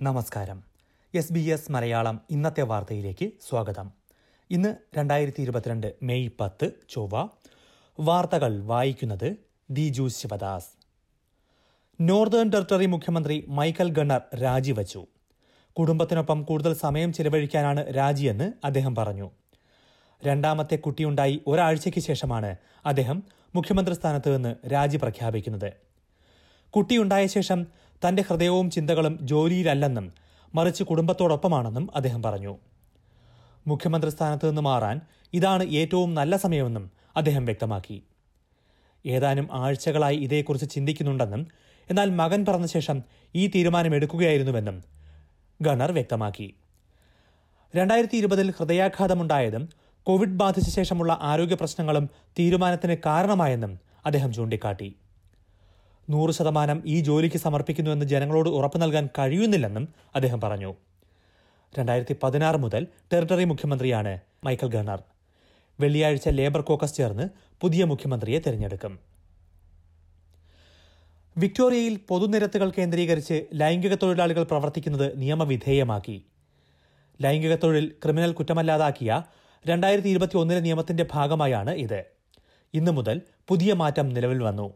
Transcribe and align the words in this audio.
നമസ്കാരം. 0.00 0.62
S 1.14 1.32
B 1.32 1.40
S 1.40 1.72
Malayalam 1.72 2.20
ഇന്നത്തെ 2.30 2.62
വാർത്തയിലേക്ക് 2.62 3.30
സ്വാഗതം. 3.48 3.90
ഇന്ന് 4.50 4.74
രണ്ടായിരത്തി 4.98 5.42
ഇരുപത്തിരണ്ട് 5.42 5.94
മെയ് 6.02 6.28
പത്ത് 6.40 6.70
ചൊവ്വ. 6.90 7.28
വാർത്തകൾ 8.00 8.62
വായിക്കുന്നത് 8.62 9.36
ദിജു 9.70 10.08
ശിവദാസ്. 10.08 10.77
നോർത്തേൺ 12.00 12.50
ടെറിട്ടറി 12.50 12.86
മുഖ്യമന്ത്രി 12.86 13.44
മൈക്കൽ 13.48 13.88
ഗണ്ണർ 13.88 14.20
രാജിവച്ചു. 14.42 15.06
കുടുംബത്തിനൊപ്പം 15.78 16.42
കൂടുതൽ 16.42 16.72
സമയം 16.72 17.12
ചിലവഴിക്കാനാണ് 17.12 17.94
രാജിയെന്ന് 17.96 18.52
അദ്ദേഹം 18.66 18.94
പറഞ്ഞു. 18.94 19.30
രണ്ടാമത്തെ 20.24 20.76
കുട്ടിയുണ്ടായി 20.76 21.42
ഒരാഴ്ചയ്ക്ക് 21.46 22.00
ശേഷമാണ് 22.00 22.56
അദ്ദേഹം 22.86 23.22
മുഖ്യമന്ത്രി 23.54 23.94
സ്ഥാനത്ത് 23.94 24.36
നിന്ന് 24.36 24.68
രാജി 24.68 24.96
പ്രഖ്യാപിക്കുന്നത്. 24.96 25.72
കുട്ടിയുണ്ടായ 26.70 27.26
ശേഷം 27.26 27.66
തന്റെ 28.06 28.24
ഹൃദയവും 28.28 28.70
ചിന്തകളും 28.70 29.18
ജോലിയിലല്ലെന്നും 29.22 30.12
മറിച്ച് 30.54 30.84
കുടുംബത്തോടൊപ്പമാണെന്നും 30.84 31.88
അദ്ദേഹം 31.94 32.22
പറഞ്ഞു. 32.22 32.58
മുഖ്യമന്ത്രി 33.66 34.10
സ്ഥാനത്ത് 34.10 34.48
നിന്ന് 34.48 34.62
മാറാൻ 34.62 35.00
ഇതാണ് 35.32 35.64
ഏറ്റവും 35.64 36.14
നല്ല 36.14 36.36
സമയമെന്നും 36.36 36.90
അദ്ദേഹം 37.16 37.44
വ്യക്തമാക്കി. 37.44 38.02
ഏതാനും 39.06 39.48
ആഴ്ചകളായി 39.52 40.16
ഇതേക്കുറിച്ച് 40.16 40.70
ചിന്തിക്കുന്നുണ്ടെന്നും 40.70 41.48
എന്നാൽ 41.90 42.10
മകൻ 42.10 42.44
പറഞ്ഞ 42.48 42.66
ശേഷം 42.66 43.02
ഈ 43.34 43.46
തീരുമാനമെടുക്കുകയായിരുന്നുവെന്നും 43.46 44.84
ഗണർ 45.62 45.92
വ്യക്തമാക്കി. 45.92 46.54
രണ്ടായിരത്തി 47.76 48.16
ഇരുപതിൽ 48.16 48.50
ഹൃദയാഘാതമുണ്ടായതും 48.50 49.68
കോവിഡ് 50.04 50.38
ബാധിച്ച 50.38 50.68
ശേഷമുള്ള 50.68 51.18
ആരോഗ്യ 51.20 51.54
പ്രശ്നങ്ങളും 51.54 52.10
തീരുമാനത്തിന് 52.38 52.96
കാരണമായെന്നും 53.06 53.78
അദ്ദേഹം 54.06 54.32
ചൂണ്ടിക്കാട്ടി. 54.32 54.96
നൂറ് 56.10 56.30
ശതമാനം 56.30 56.82
ഈ 56.86 57.00
ജോലിക്ക് 57.00 57.36
സമർപ്പിക്കുന്നുവെന്ന് 57.36 58.06
ജനങ്ങളോട് 58.06 58.48
ഉറപ്പു 58.48 58.78
നൽകാൻ 58.78 59.08
കഴിയുന്നില്ലെന്നും 59.18 59.88
അദ്ദേഹം 60.14 60.40
പറഞ്ഞു. 60.40 60.74
രണ്ടായിരത്തി 61.78 62.16
പതിനാറ് 62.22 62.56
മുതൽ 62.56 62.86
ടെറിട്ടറി 63.12 63.44
മുഖ്യമന്ത്രിയാണ് 63.44 64.20
മൈക്കൽ 64.44 64.68
ഗണ്ണർ 64.68 65.02
വെള്ളിയാഴ്ച 65.80 66.28
ലേബർ 66.28 66.60
കോക്കസ് 66.60 66.96
ചേർന്ന് 66.96 67.28
പുതിയ 67.60 67.84
മുഖ്യമന്ത്രിയെ 67.84 68.38
തെരഞ്ഞെടുക്കും. 68.38 68.98
വിക്ടോറിയയിൽ 71.38 72.00
പൊതുനിരത്തുകൾ 72.08 72.70
കേന്ദ്രീകരിച്ച് 72.70 73.46
ലൈംഗിക 73.54 73.94
തൊഴിലാളികൾ 73.94 74.42
പ്രവർത്തിക്കുന്നത് 74.42 75.20
നിയമവിധേയമാക്കി. 75.20 76.26
ലൈംഗിക 77.22 77.54
തൊഴിൽ 77.54 77.92
ക്രിമിനൽ 78.04 78.32
കുറ്റമല്ലാതാക്കിയ 78.32 79.22
രണ്ടായിരത്തി 79.68 80.08
ഇരുപത്തി 80.08 80.36
ഒന്നിലെ 80.36 80.60
നിയമത്തിന്റെ 80.60 81.06
ഭാഗമായാണ് 81.12 81.70
ഇത്. 81.70 82.04
ഇന്നു 82.74 82.90
മുതൽ 82.90 83.20
പുതിയ 83.48 83.72
മാറ്റം 83.72 84.08
നിലവിൽ 84.08 84.42
വന്നു. 84.42 84.74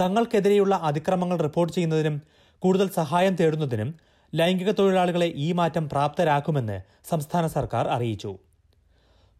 തങ്ങൾക്കെതിരെയുള്ള 0.00 0.74
അതിക്രമങ്ങൾ 0.74 1.36
റിപ്പോർട്ട് 1.36 1.74
ചെയ്യുന്നതിനും 1.74 2.22
കൂടുതൽ 2.58 2.90
സഹായം 2.90 3.34
തേടുന്നതിനും 3.34 3.94
ലൈംഗിക 4.34 4.70
തൊഴിലാളികളെ 4.70 5.32
ഈ 5.36 5.52
മാറ്റം 5.52 5.88
പ്രാപ്തരാക്കുമെന്ന് 5.88 6.82
സംസ്ഥാന 7.10 7.46
സർക്കാർ 7.46 7.88
അറിയിച്ചു. 7.88 8.38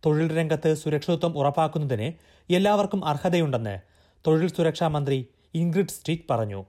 തൊഴിൽ 0.07 0.37
രംഗത്ത് 0.37 0.75
സുരക്ഷിതത്വം 0.75 1.39
ഉറപ്പാക്കുന്നതിന് 1.39 2.13
എല്ലാവർക്കും 2.53 3.05
അർഹതയുണ്ടെന്ന് 3.05 3.81
തൊഴിൽ 4.27 4.47
സുരക്ഷാ 4.47 4.89
മന്ത്രി 4.89 5.29
ഇൻഗ്രിഡ് 5.55 5.89
സ്ട്രീറ്റ് 5.89 6.29
പറഞ്ഞു. 6.31 6.65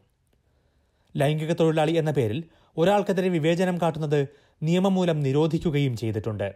ലൈംഗിക 1.17 1.53
തൊഴിലാളി 1.53 1.91
എന്ന 1.91 2.11
പേരിൽ 2.11 2.43
ഒരാൾക്കെതിരെ 2.77 3.29
വിവേചനം 3.29 3.81
കാട്ടുന്നത് 3.81 4.27
നിയമം 4.63 4.95
മൂലം 4.95 5.19
നിരോധിക്കുകയും 5.19 5.97
ചെയ്തിട്ടുണ്ട്. 5.97 6.55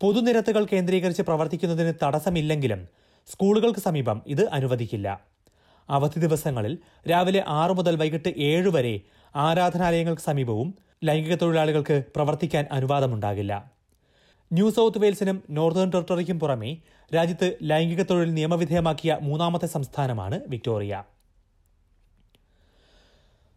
പൊതുനിരത്തുകൾ 0.00 0.66
കേന്ദ്രീകരിച്ച് 0.72 1.22
പ്രവർത്തിക്കുന്നതിന് 1.22 1.94
തടസ്സമില്ലെങ്കിലും 2.02 2.88
സ്കൂളുകൾക്ക് 3.28 3.78
സമീപം 3.78 4.22
ഇത് 4.26 4.48
അനുവദിക്കില്ല. 4.48 5.20
അവധി 5.90 6.18
ദിവസങ്ങളിൽ 6.20 6.78
രാവിലെ 7.10 7.44
ആറു 7.48 7.72
മുതൽ 7.72 7.96
വൈകിട്ട് 7.96 8.28
ഏഴ് 8.28 8.68
വരെ 8.68 9.00
ആരാധനാലയങ്ങൾക്ക് 9.36 10.22
സമീപവും 10.22 10.74
ലൈംഗിക 11.04 11.34
തൊഴിലാളികൾക്ക് 11.34 12.04
പ്രവർത്തിക്കാൻ 12.16 12.66
അനുവാദമുണ്ടാകില്ല. 12.72 13.72
ന്യൂ 14.52 14.70
സൌത്ത് 14.70 14.98
വെയിൽസിനും 14.98 15.42
നോർത്തേൺ 15.50 15.90
ടെറിട്ടറിക്കും 15.90 16.40
പുറമെ 16.40 16.76
രാജ്യത്ത് 17.14 17.58
ലൈംഗിക 17.62 18.02
തൊഴിൽ 18.02 18.34
നിയമവിധേയമാക്കിയ 18.34 19.18
മൂന്നാമത്തെ 19.22 19.66
സംസ്ഥാനമാണ് 19.66 20.40
വിക്ടോറിയ. 20.48 21.04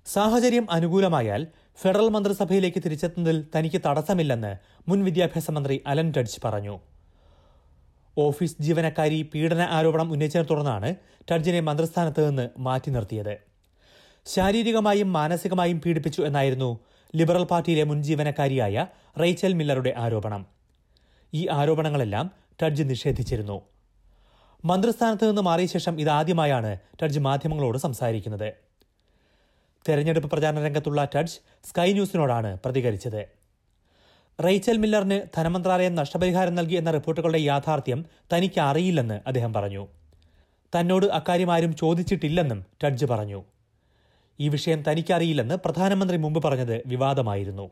സാഹചര്യം 0.06 0.72
അനുകൂലമായാൽ 0.72 1.48
ഫെഡറൽ 1.82 2.10
മന്ത്രിസഭയിലേക്ക് 2.10 2.84
തിരിച്ചെത്തുന്നതിൽ 2.86 3.46
തനിക്ക് 3.56 3.82
തടസ്സമില്ലെന്ന് 3.86 4.56
മുൻ 4.88 5.04
വിദ്യാഭ്യാസ 5.04 5.52
മന്ത്രി 5.52 5.82
അലൻ 5.88 6.14
ടഡ്ജ് 6.18 6.40
പറഞ്ഞു. 6.46 6.80
ഓഫീസ് 8.18 8.56
ജീവനക്കാരി 8.60 9.30
പീഡന 9.34 9.62
ആരോപണം 9.62 10.12
ഉന്നയിച്ചതിനെ 10.12 10.48
തുടർന്നാണ് 10.50 10.96
ടഡ്ജിനെ 11.32 11.60
മന്ത്രിസ്ഥാനത്ത് 11.60 12.30
നിന്ന് 12.30 12.50
മാറ്റി 12.58 12.90
നിർത്തിയത്. 12.90 13.38
ശാരീരികമായും 14.26 15.14
മാനസികമായും 15.14 15.82
പീഡിപ്പിച്ചു 15.82 16.22
എന്നായിരുന്നു 16.22 16.80
ലിബറൽ 17.16 17.44
പാർട്ടിയിലെ 17.44 17.84
മുൻ 17.84 18.04
ജീവനക്കാരിയായ 18.04 18.88
റെയ്ച്ചൽ 19.20 19.54
മില്ലറുടെ 19.54 19.94
ആരോപണം. 19.98 20.55
ഈ 21.40 21.42
ആരോപണങ്ങളെല്ലാം 21.58 22.26
ടഡ്ജ് 22.62 22.84
നിഷേധിച്ചിരുന്നു. 22.90 23.58
മന്ത്രിസ്ഥാനത്ത് 24.66 25.26
നിന്ന് 25.30 25.42
മാറിയ 25.48 25.68
ശേഷം 25.74 25.96
ഇതാദ്യമായാണ് 26.02 26.72
ടഡ്ജ് 27.02 27.20
മാധ്യമങ്ങളോട് 27.28 27.78
സംസാരിക്കുന്നത്. 27.86 28.50
തെരഞ്ഞെടുപ്പ് 29.86 30.30
പ്രചാരണ 30.30 30.60
രംഗത്തുള്ള 30.68 31.02
ടഡ്ജ് 31.16 31.40
സ്കൈ 31.70 31.90
ന്യൂസിനോടാണ് 31.94 32.52
പ്രതികരിച്ചത്. 32.66 33.22
റൈച്ചൽ 34.46 34.78
മില്ലറിന് 34.84 35.18
ധനമന്ത്രാലയം 35.38 35.94
നഷ്ടപരിഹാരം 35.96 36.56
നൽകി 36.56 36.76
എന്ന 36.76 36.92
റിപ്പോർട്ടുകളുടെ 36.92 37.42
യാഥാർത്ഥ്യം 37.52 38.00
തനിക്ക് 38.34 38.60
അറിയില്ലെന്ന് 38.70 39.18
അദ്ദേഹം 39.28 39.52
പറഞ്ഞു. 39.54 39.84
തന്നോട് 40.74 41.06
അക്കാര്യം 41.18 41.52
ആരും 41.56 41.74
ചോദിച്ചിട്ടില്ലെന്നും 41.76 42.60
ടഡ്ജ് 42.84 43.06
പറഞ്ഞു. 43.06 43.40
ഈ 44.40 44.48
വിഷയം 44.56 44.80
തനിക്കറിയില്ലെന്ന് 44.88 45.56
പ്രധാനമന്ത്രി 45.66 46.18
മുമ്പ് 46.18 46.40
പറഞ്ഞത് 46.46 46.76
വിവാദമായിരുന്നു. 46.86 47.68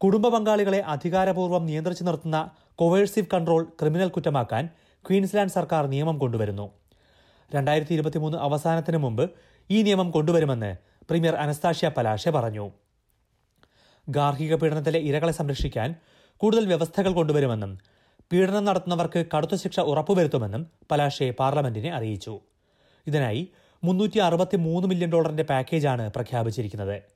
കുടുംബ 0.00 0.28
പങ്കാളികളെ 0.28 0.78
അധികാരപൂർവം 0.78 1.66
നിയന്ത്രിച്ചു 1.66 2.04
നിർത്തുന്ന 2.04 2.50
കൊവേഴ്സീവ് 2.74 3.30
കൺട്രോൾ 3.34 3.62
ക്രിമിനൽ 3.80 4.08
കുറ്റമാക്കാൻ 4.08 4.68
ക്വീൻസ്ലാൻഡ് 5.04 5.50
സർക്കാർ 5.50 5.86
നിയമം 5.86 6.18
കൊണ്ടുവരുന്നു. 6.18 6.70
രണ്ടായിരത്തി 7.54 7.94
ഇരുപത്തിമൂന്ന് 7.94 8.38
അവസാനത്തിന് 8.38 8.96
മുമ്പ് 8.96 9.30
ഈ 9.70 9.82
നിയമം 9.82 10.10
കൊണ്ടുവരുമെന്ന് 10.10 10.76
പ്രീമിയർ 11.10 11.34
അനസ്താഷ്യ 11.34 11.88
പലാഷെ 11.88 12.30
പറഞ്ഞു. 12.30 12.70
ഗാർഹിക 14.08 14.54
പീഡനത്തിലെ 14.54 14.98
ഇരകളെ 14.98 15.32
സംരക്ഷിക്കാൻ 15.32 15.94
കൂടുതൽ 16.36 16.66
വ്യവസ്ഥകൾ 16.66 17.12
കൊണ്ടുവരുമെന്നും 17.12 17.78
പീഡനം 18.32 18.64
നടത്തുന്നവർക്ക് 18.64 19.26
കടുത്ത 19.32 19.54
ശിക്ഷ 19.54 19.80
ഉറപ്പുവരുത്തുമെന്നും 19.80 20.62
പലാഷെ 20.90 21.30
പാർലമെന്റിനെ 21.30 21.90
അറിയിച്ചു. 21.94 22.40
ഇതിനായി 23.06 23.48
മുന്നൂറ്റി 23.84 24.18
അറുപത്തി 24.18 24.56
മൂന്ന് 24.56 24.88
മില്യൺ 24.88 25.12
ഡോളറിന്റെ 25.12 25.42
പാക്കേജാണ് 25.42 26.10
പ്രഖ്യാപിച്ചിരിക്കുന്നത്. 26.10 27.15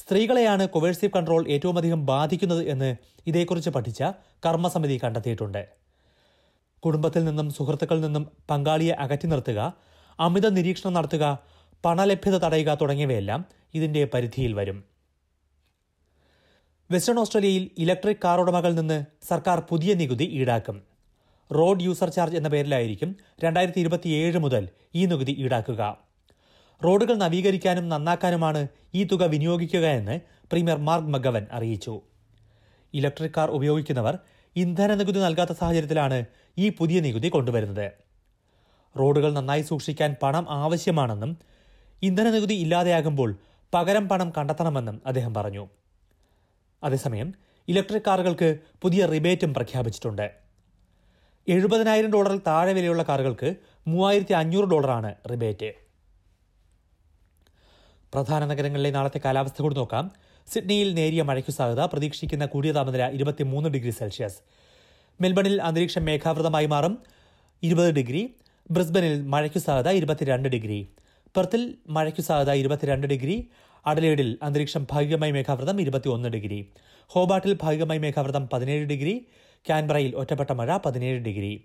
സ്ത്രീകളെയാണ് 0.00 0.68
കൊവേഴ്സീവ് 0.68 1.12
കൺട്രോൾ 1.16 1.48
ഏറ്റവും 1.48 1.78
അധികം 1.78 2.06
ബാധിക്കുന്നത് 2.06 2.68
എന്ന് 2.68 2.96
ഇതേക്കുറിച്ച് 3.26 3.70
പഠിച്ച 3.70 4.02
കർമ്മസമിതി 4.46 5.00
കണ്ടെത്തിയിട്ടുണ്ട്. 5.04 5.62
കുടുംബത്തിൽ 6.82 7.24
നിന്നും 7.24 7.50
സുഹൃത്തുക്കളിൽ 7.50 8.00
നിന്നും 8.00 8.24
പങ്കാളിയെ 8.50 8.94
അകറ്റി 9.04 9.26
നിർത്തുക 9.26 9.60
അമിത 10.20 10.46
നിരീക്ഷണം 10.48 10.92
നടത്തുക 10.92 11.24
പണലഭ്യത 11.84 12.36
തടയുക 12.44 12.78
തുടങ്ങിയവയെല്ലാം 12.80 13.40
ഇതിന്റെ 13.74 14.04
പരിധിയിൽ 14.14 14.52
വരും. 14.52 14.78
വെസ്റ്റേൺ 16.90 17.18
ഓസ്ട്രേലിയയിൽ 17.18 17.70
ഇലക്ട്രിക് 17.78 18.22
കാർ 18.24 18.40
ഉടമകളിൽ 18.40 18.74
നിന്ന് 18.74 19.04
സർക്കാർ 19.28 19.60
പുതിയ 19.60 19.94
നികുതി 19.94 20.24
ഈടാക്കും. 20.24 20.76
റോഡ് 21.50 21.84
യൂസർ 21.84 22.08
ചാർജ് 22.08 22.36
എന്ന 22.36 22.48
പേരിലായിരിക്കും 22.48 23.16
രണ്ടായിരത്തി 23.44 23.80
ഇരുപത്തിയേഴ് 23.80 24.38
മുതൽ 24.38 24.68
ഈ 24.94 25.04
നികുതി 25.06 25.32
ഈടാക്കുക. 25.32 25.82
റോഡുകൾ 26.84 27.14
നവീകരിക്കാനും 27.14 27.88
നന്നാക്കാനുമാണ് 27.88 28.68
ഈ 28.94 29.04
തുക 29.04 29.22
വിനിയോഗിക്കുക 29.22 29.86
എന്ന് 29.86 30.20
പ്രീമിയർ 30.28 30.76
മാർഗ് 30.78 31.08
മഗവൻ 31.08 31.46
അറിയിച്ചു. 31.52 32.00
ഇലക്ട്രിക് 32.94 33.32
കാർ 33.36 33.50
ഉപയോഗിക്കുന്നവർ 33.50 34.18
ഇന്ധന 34.56 34.94
നികുതി 34.94 35.18
നൽകാത്ത 35.18 35.50
സാഹചര്യത്തിലാണ് 35.50 36.24
ഈ 36.58 36.68
പുതിയ 36.68 37.00
നികുതി 37.00 37.28
കൊണ്ടുവരുന്നത്. 37.28 37.92
റോഡുകൾ 38.98 39.32
നന്നായി 39.32 39.62
സൂക്ഷിക്കാൻ 39.62 40.16
പണം 40.22 40.46
ആവശ്യമാണെന്നും 40.50 41.38
ഇന്ധന 42.02 42.30
നികുതി 42.30 42.54
ഇല്ലാതെയാകുമ്പോൾ 42.54 43.36
പകരം 43.74 44.08
പണം 44.08 44.32
കണ്ടെത്തണമെന്നും 44.38 45.02
അദ്ദേഹം 45.06 45.34
പറഞ്ഞു. 45.34 45.68
അതേസമയം 46.84 47.34
ഇലക്ട്രിക് 47.68 48.02
കാറുകൾക്ക് 48.06 48.58
പുതിയ 48.82 49.06
റിബേറ്റും 49.06 49.54
പ്രഖ്യാപിച്ചിട്ടുണ്ട്. 49.54 50.30
എഴുപതിനായിരം 51.48 52.10
ഡോളറിൽ 52.10 52.40
താഴെ 52.46 52.72
വിലയുള്ള 52.72 53.02
കാറുകൾക്ക് 53.02 53.54
മൂവായിരത്തി 53.86 54.32
അഞ്ഞൂറ് 54.32 54.64
ഡോളറാണ് 54.64 55.14
റിബേറ്റ്. 55.30 55.85
പ്രധാന 58.16 58.46
നഗരങ്ങളിലെ 58.46 58.90
നാളത്തെ 58.90 59.20
കാലാവസ്ഥ 59.24 59.62
കൂടി 59.62 59.74
നോക്കാം. 59.74 60.10
സിഡ്നിയിൽ 60.52 60.94
നേരിയ 60.94 61.22
മഴയ്ക്കു 61.22 61.50
സാധ്യത. 61.50 61.84
പ്രതീക്ഷിക്കുന്ന 61.84 62.46
കൂടിയ 62.46 62.72
താപനില 62.72 63.10
ഇരുപത്തിമൂന്ന് 63.10 63.68
ഡിഗ്രി 63.70 63.90
സെൽഷ്യസ്. 63.90 64.38
മെൽബണിൽ 65.20 65.62
അന്തരീക്ഷം 65.62 66.04
മേഘാവൃതമായി 66.04 66.66
മാറും. 66.66 66.98
ഇരുപത് 67.62 67.90
ഡിഗ്രി. 67.94 68.34
ബ്രിസ്ബനിൽ 68.70 69.22
മഴയ്ക്കു 69.22 69.58
സാധ്യത 69.58 69.94
ഇരുപത്തിരണ്ട് 69.94 70.48
ഡിഗ്രി. 70.48 70.88
പെർത്തിൽ 71.36 71.74
മഴയ്ക്കു 71.88 72.20
സാധ്യത 72.20 72.54
ഇരുപത്തിരണ്ട് 72.54 73.06
ഡിഗ്രി. 73.06 73.48
അഡലേഡിൽ 73.86 74.38
അന്തരീക്ഷം 74.42 74.86
ഭാഗികമായി 74.92 75.32
മേഘാവൃതം 75.32 75.80
ഇരുപത്തിയൊന്ന് 75.80 76.28
ഡിഗ്രി. 76.28 76.70
ഹോബാട്ടിൽ 77.06 77.58
ഭാഗികമായി 77.62 77.98
മേഘാവൃതം 77.98 78.48
പതിനേഴ് 78.52 78.86
ഡിഗ്രി. 78.86 79.26
കാൻബറയിൽ 79.70 80.16
ഒറ്റപ്പെട്ട 80.16 80.52
മഴ 80.52 80.78
പതിനേഴ് 80.86 81.20
ഡിഗ്രി. 81.20 81.64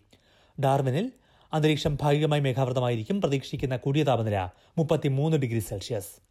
ഡാർവിനിൽ 0.64 1.12
അന്തരീക്ഷം 1.54 1.98
ഭാഗികമായി 2.02 2.42
മേഘാവൃതമായിരിക്കും. 2.42 3.22
പ്രതീക്ഷിക്കുന്ന 3.22 3.78
കൂടിയ 3.78 4.04
താപനില 4.04 4.50
മുപ്പത്തിമൂന്ന് 4.78 5.38
degree 5.38 5.60
Celsius. 5.60 6.31